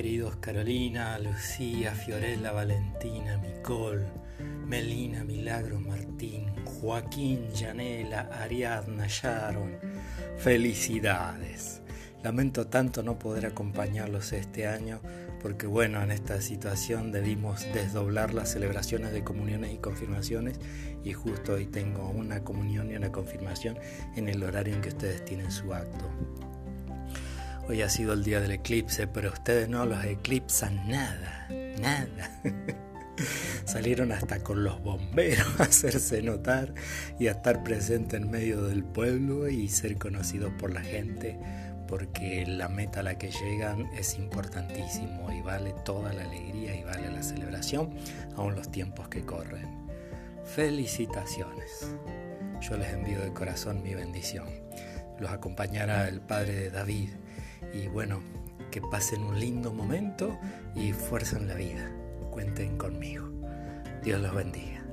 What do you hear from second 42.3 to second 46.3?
la meta a la que llegan es importantísimo y vale toda la